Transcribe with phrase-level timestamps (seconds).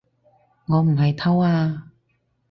[0.65, 1.91] 我唔係偷啊